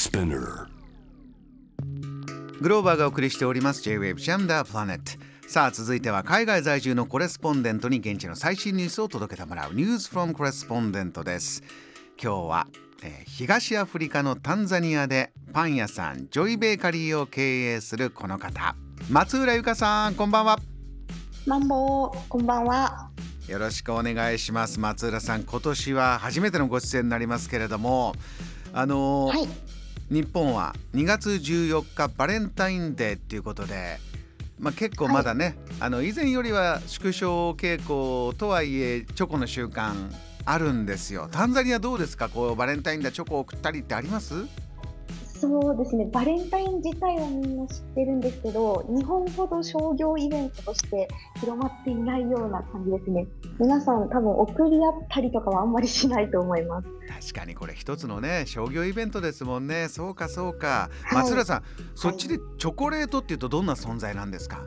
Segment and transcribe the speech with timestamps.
[0.00, 0.66] Spinner.
[2.62, 3.82] グローバーがお送りしております。
[3.82, 4.98] J-Wave Jam the Planet
[5.46, 9.72] さあ続いては海外在住のコレスポンデントに現地の最新ニュースを届けてもらう。
[9.74, 11.62] News from コレスポンデントです。
[12.18, 12.66] 今日は、
[13.02, 18.74] えー東アフリカのタンザニアでパン屋さんジョイベーカリーを経営するこの方。
[19.10, 20.58] 松浦由香さんこんばんは。
[21.44, 23.10] マンボウ、こんばんは。
[23.48, 24.80] よろしくお願いします。
[24.80, 28.14] 松浦さん今年は初めてのご出演になりますけれども
[28.72, 29.48] あのーはい、
[30.10, 33.98] 日本は2月14日バレンタインデーっていうことで、
[34.58, 39.94] まあ、結構まだね、あの以前よりは縮小傾向とはいえチョコの習慣
[40.44, 41.28] あるんですよ。
[41.30, 42.28] タンザニアどうですか？
[42.28, 44.34] こうバレンタインデーチョコを送ったりってあります？
[45.40, 46.06] そうですね。
[46.12, 51.08] バレンタイン自体はみんな知ってるんですけど、日本ほど商業イベントとして
[51.40, 53.26] 広まっていないような感じですね。
[53.58, 56.88] 皆さん多分送り合ったりとかはあんまりしないと思います。
[57.32, 61.62] 確かにこれ一つのね商業イベントですもんねそうかそうか、はい松浦さん
[61.94, 64.62] そっちでチョコレートっていうとどんな存在なんですか？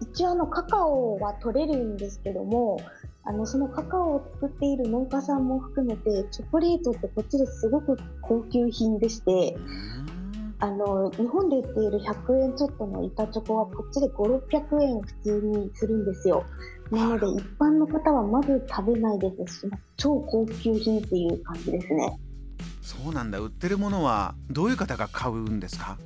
[0.00, 2.78] 一応あのカカオは取れるんですけども、
[3.24, 10.01] あのそのカカオを作っている農家さんも含めて、チョコレートってこっちですごく高級品でしてう、ーん
[10.62, 16.44] あの日本で売っている100円ちょっとの板チョコはこっちで5、600円普通にするんですよ。
[16.92, 22.16] なので一般の方はまず食べないですし、超高級品っていう感じですね。
[22.80, 25.98] そうなんだ売ってるものはどういう方が買うんですか？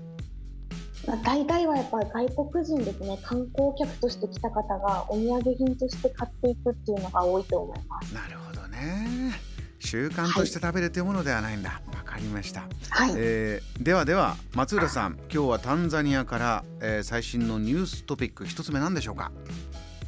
[1.06, 8.14] まあ大体はやっぱり外国人ですね、観光客として来た方がお土産品として買っていくっていうのが多いと思います。
[8.14, 9.32] なるほどね
[9.80, 13.14] 習慣として食べるというものではないんだわ、かりました、はい。
[13.16, 19.30] えーではでは松浦さん今日はタンザニアから、えー最新のニューストピック一つ目なんでしょうか？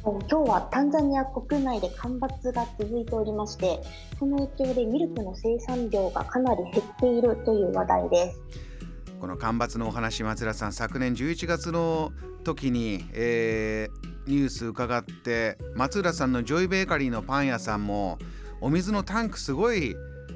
[0.03, 3.79] 今日はタンザニア国内で干ばつが続いておりまして、
[4.17, 8.41] その影響でミルクの生産量がかなり減っているという話題です。
[9.19, 12.11] この干ばつのお話松浦さん昨年11月の
[12.43, 18.19] 時に、えーニュース伺って松浦さんのジョイベーカリーのパン屋さんも
[18.61, 19.95] お水のタンクすごい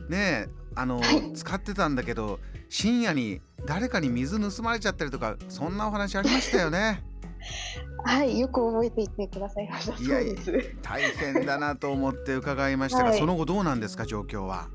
[0.09, 7.03] ねあの、はい使ってたんだけど深夜に誰かに水盗まれちゃったりとかそんなお話ありましたよね。
[8.05, 10.19] はい、よく覚えていてくださいました。
[10.19, 10.35] いや。
[10.81, 14.67] 大変だなと思って伺いましたが、はいその後どうなんですか状況は？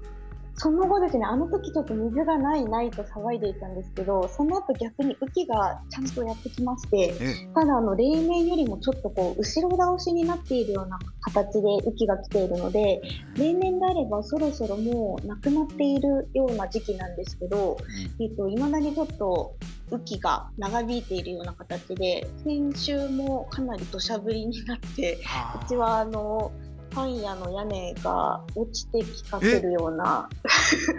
[0.58, 13.00] その後ですね、あの時ちょっと水がないないと騒いでいたんですけど、その後逆に雨季がちゃんとやってきまして、えただあの例年よりもちょっとこう後ろ倒しになっているような形で雨季が来ているので、
[13.36, 17.76] 例年であればそろそろもうなくなっているような時期なんですけど、
[18.20, 19.54] えっと未だにちょっと
[19.92, 25.20] 雨季が長引いているような形で、先週もかなり土砂降りになって。
[25.24, 26.50] はうちはあの
[26.98, 30.28] パン屋の屋根が落ちてきかけるような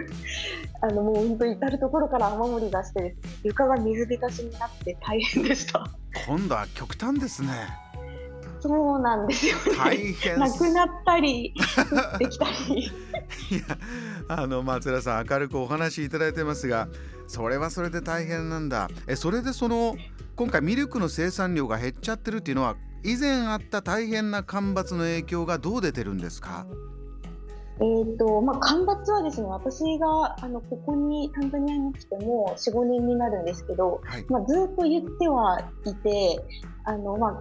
[0.80, 5.86] あのもう本当に至る所から雨漏りがしてですね床が水浸しになって大変でした。
[6.26, 7.48] 今度は極端ですね。
[8.60, 10.38] そうなんですよ大ね変。
[10.38, 11.52] なくなったり
[11.90, 12.80] 降ってきたり。
[12.80, 12.90] いや
[14.28, 16.88] あの松浦さん明るくお話しいただいてますが
[17.26, 18.88] それはそれで大変なんだ。
[19.06, 19.96] えそれでその
[20.34, 26.66] 今回ミルクの生産量が減っちゃってるっていうのは以前あった大変な干ばつの影響がどう出てるんですか？
[27.82, 34.26] えーとまあ、干ばつはですね私があのここにタンザニアに来ても45年になるんですけど、はい。
[34.28, 36.38] まあ、ずっと言ってはいて
[36.84, 37.32] あの、まあ、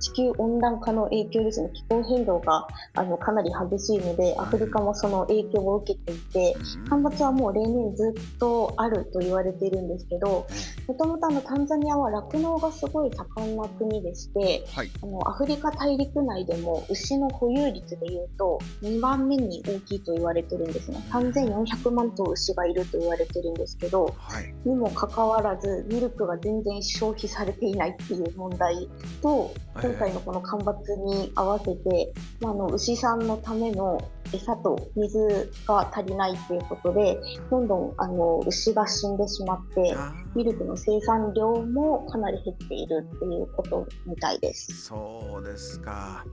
[0.00, 1.70] 地球温暖化の影響ですね。
[1.72, 6.56] 気候変動があのかなり激しいのでアフリカもその影響を受けていて
[6.88, 10.46] 干ばつはもう例年ずっとあると言われているんですけど
[10.86, 14.90] もともとタンザニアは酪農がすごい盛んな国でしてはい。
[15.02, 20.98] あのアフリカ大陸内でも牛の保有率でいうと2番目に大きいと言われてるんですね。
[21.10, 24.54] 3400万頭牛がいると言われてるんですけどはい。
[24.64, 28.88] にもかかわらずミルクが全然消費されていないっていう問題
[29.22, 34.00] とええ今回のこの干ばつに合わせて、まあ、あの牛さんのための
[34.32, 37.18] 餌と水が足りないっていうことで
[37.50, 44.72] どんどんあの牛が死んでしまってあミルクの生産量もかなり減っているっていうことみたいです。
[44.86, 46.24] そうですか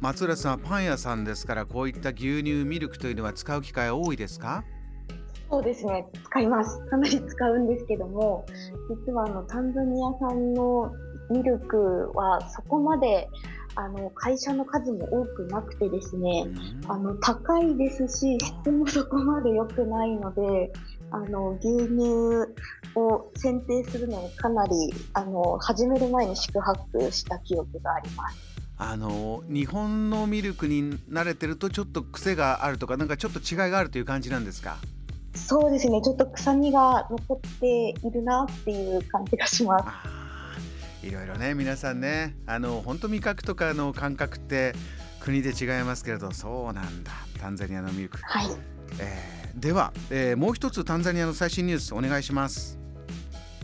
[0.00, 4.64] 松浦さんはパン屋さんですからこういった牛乳ミルクというのは使う機会多いですか？
[5.50, 6.78] そうですね、使います。
[6.86, 8.44] かなり使うんですけども、
[9.06, 10.90] 実はあのタンザニア産の
[11.30, 13.28] ミルクはそこまで
[13.76, 16.46] あの会社の数も多くなくてですね、
[16.86, 20.72] あの高いですし、質もそこまで良くないので、
[21.10, 22.46] あの牛乳
[22.94, 24.72] を選定するのにかなり
[25.12, 28.38] あの始める前に宿泊した記憶があります。
[28.76, 34.76] あの日本のミルクに慣れてるとちょっと癖があるとかなんかちょっと違いがあるという感じなんですか？
[35.34, 36.00] そうですね。
[36.00, 39.86] ちょっと臭みが残っているなっていう感じがします
[41.04, 44.74] いろいろね皆さんねあの本当味覚とかの感覚って
[45.20, 47.12] 国で違いますけれどそうなんだ。
[47.40, 48.46] タンザニアのミルク、はい。
[48.98, 52.78] えー、では、えー、もう一つタンザニアの最新ニュースお願いします。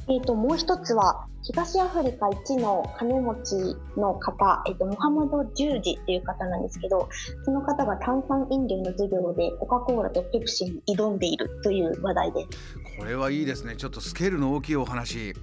[0.08, 3.54] えーと、もう一つは東アフリカ一の金持ち
[3.96, 7.08] の方、えーと、モハマド・ジュージっていう方なんですけど
[7.44, 12.98] その方が炭酸飲料の授業でコカ・コーラとペプシに挑んでいるという話題です。
[12.98, 13.76] これはいいですね。
[13.76, 15.34] ちょっとスケールの大きいお話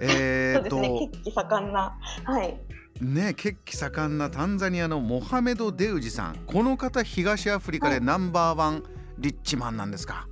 [0.00, 1.98] えー、そうですね血気盛んな。
[2.24, 2.60] はい。
[3.00, 6.36] ね血気盛んなタンザニアのモハメド・デウジさん。
[6.46, 8.84] この方東アフリカでナンバーワン
[9.18, 10.28] リッチマンなんですか、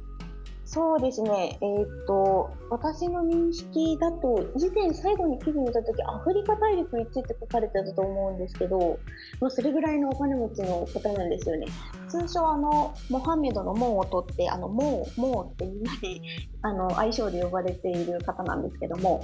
[0.75, 8.99] そうですね、えー、っと私の認識だと以前最後に記事見た時アフリカ大陸について書かれてたと思うんですけど、
[9.39, 11.67] まあ、それぐらいのお金持ちの方なんですよね。
[12.09, 16.23] 通称あのモハメドの門を取ってあの門門ってみんなに
[16.63, 19.23] あの愛称で呼ばれている方なんですけども、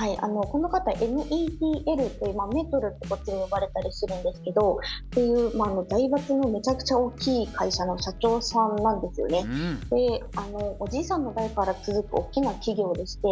[0.00, 9.44] はい、あのこの方 METL という、まあ、メトルってこっちで呼ばれたりするんですけどっていう、まあ、あの財閥のめちゃくちゃ大きい会社の社長さんなんですよね。
[9.44, 13.28] うん、であのおじいさんの代から続く大きな企業でして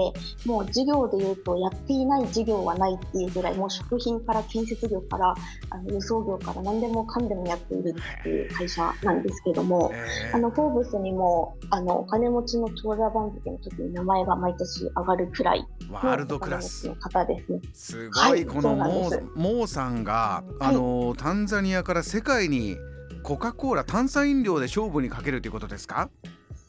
[0.46, 5.34] もう事業でいうとやっていない事業はないっていうぐらいもう食品から建設業から
[5.70, 17.60] あの輸送業から何でもかんでもやっているっていう会社なんですけども、えー、あのフォーブスにもあのお金持ちの長者番付の時に名前が毎年上がるくらいワールドクラスの方ですね。
[17.72, 22.76] すごい、はい、このモーモーさんが、あの、はい、タンザニアから世界に
[23.22, 26.10] コカ・コーラ炭酸飲料で勝負にかけるということですか？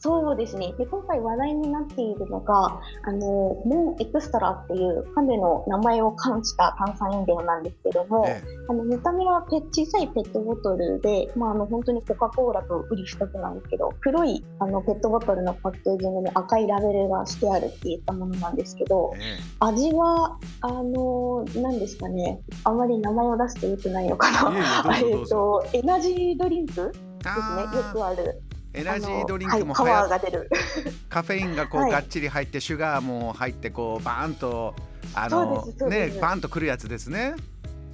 [0.02, 0.72] そうですね。
[0.78, 3.18] で今回話題になっているのがあの
[3.66, 22.40] モンエクストラっていう彼の名前を冠した炭酸飲料なんですけども、ええ、あの見た目はペ小さいペットボトルで、まあ、あの本当にコカ・コーラと売り一つなんですけど黒いあのペットボトルのパッケージングに赤いラベルがしてあるっていったものなんですけど、え、味はあの何ですかね。
[22.64, 24.96] あまり名前を出してよくないのかな。
[24.96, 26.92] えっとエナジードリンクですね。
[27.76, 30.50] よくあるエナジードリンクも、はい、パワーが出る。
[31.08, 34.74] カフェインがこう、はい、がっちり入ってシュガーも入ってこうバーンと
[35.14, 37.34] あのねバーンとくるやつですね。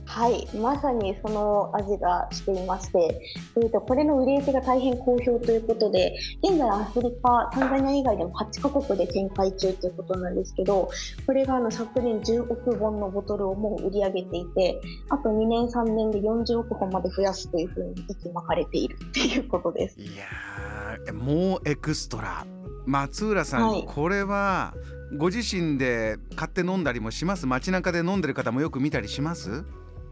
[0.06, 3.20] はい、まさにその味がしていまして、
[3.56, 10.88] えーと、これの売れ行きが大変好評ということで、現在アフリカ、タンザニア以外でも8カ国で展開中ということなんですけど、
[11.26, 14.80] これがあの昨年10億本のボトルをもう売り上げていて、
[15.10, 20.00] あと2年、3年で40億本まで増やすというふうに息巻かれているっていうことです。
[20.00, 22.46] いやもうエクストラ。
[22.86, 24.72] 松浦さん、はい、これは
[25.18, 27.46] ご自身で買って飲んだりもします？
[27.46, 29.64] 街中で飲んでる方もよく見たりします？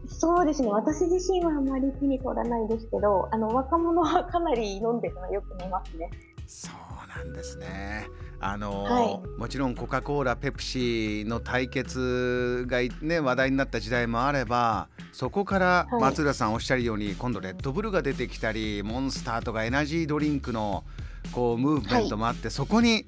[0.07, 0.69] そうですね。
[0.69, 6.09] 私自身はあまり手に取らないですけどあの若者はかなり飲んでるのよく見ますね。
[6.47, 8.07] そうなんですね。
[8.39, 20.83] あの、はい、もちろんコカ・コーラペプシの対決がね話題になった時代もあればそこから松浦さんおっしゃるように、はい、今度レッドブルが出てきたりモンスターとかエナジードリンクの
[21.31, 23.05] こうムーブメントもあって、はい、そこに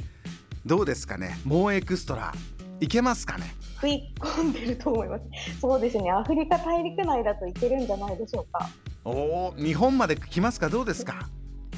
[0.66, 1.38] どうですかね？
[1.44, 2.34] もうエクストラ
[2.80, 3.54] いけますかね？
[3.80, 5.24] 食い込んでると思います。
[5.62, 6.12] そうですね。
[6.12, 8.70] アフリカ大陸内だといけるんじゃないでしょうか。
[9.06, 10.70] おお、日本まで来ますか？
[10.70, 11.30] どうですか？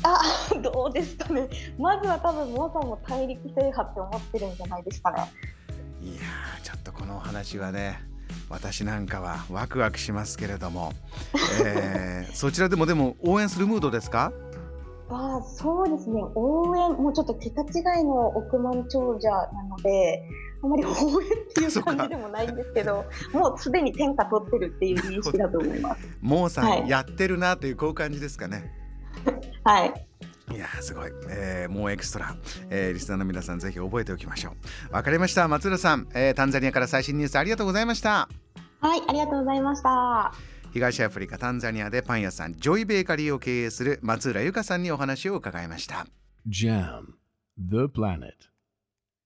[0.03, 0.19] あ、
[0.61, 1.49] どうですかね。
[1.77, 5.31] まずは多分皆さんも大陸制覇って思ってるんじゃないですかね。
[6.01, 6.21] いや
[6.63, 8.01] ちょっとこのお話はね。
[8.47, 10.93] 私なんかはワクワクしますけれども、
[11.63, 14.31] えー、そちらでもでも応援するムードですか？
[15.11, 16.21] あそうですね。
[16.35, 20.23] 応援もうちょっと桁違いの億万長者なので
[20.63, 20.97] あまり応援っ
[21.53, 26.07] ていう感じでもないんですけど、もうすでに天下取ってるっていう認識だと思います。
[26.21, 28.71] もうさん、はい、やってるなというこういう感じですかね。
[29.63, 30.05] はい。
[30.51, 32.35] いやすごい、えー、もうエクストラ、
[32.71, 34.51] えー、リスナーの皆さんぜひ覚えておきましょ
[34.91, 34.93] う。
[34.93, 35.47] わかりました。
[35.47, 38.29] 松浦さん、えー、タンザニアから最新ニュースありがとうございました。
[38.81, 40.33] はいありがとうございました
[40.73, 46.05] 東アフリカタンザニアでパン屋さんジョイベーカリーを経営する松浦由香さんにお話を伺いました。
[46.47, 47.13] JAM
[47.57, 48.33] The Planet.